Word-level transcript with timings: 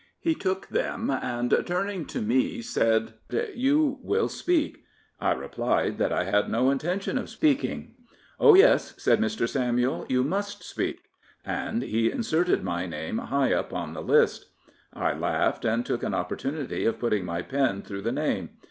He 0.19 0.33
took 0.33 0.69
them, 0.69 1.11
and, 1.11 1.53
turning 1.67 2.07
to 2.07 2.23
me, 2.23 2.63
said," 2.63 3.13
You 3.53 3.99
will 4.01 4.29
speak,'' 4.29 4.83
I 5.19 5.31
replied 5.33 5.99
that 5.99 6.11
I 6.11 6.23
had 6.23 6.49
no 6.49 6.71
intention 6.71 7.19
of 7.19 7.29
speak 7.29 7.63
ing. 7.63 7.93
Oh 8.39 8.55
yes," 8.55 8.95
said 8.97 9.19
Mr. 9.19 9.47
Samuel, 9.47 10.07
you 10.09 10.23
must 10.23 10.63
speak." 10.63 11.03
And 11.45 11.83
he 11.83 12.09
inserted 12.11 12.63
my 12.63 12.87
name 12.87 13.19
high 13.19 13.53
up 13.53 13.73
on 13.73 13.93
the 13.93 14.01
list. 14.01 14.47
I 14.91 15.13
laughed 15.13 15.65
and 15.65 15.85
took 15.85 16.01
an 16.01 16.15
opportunity 16.15 16.83
of 16.85 16.97
putting 16.97 17.23
my 17.23 17.43
pen 17.43 17.83
through 17.83 18.01
the 18.01 18.11
name. 18.11 18.49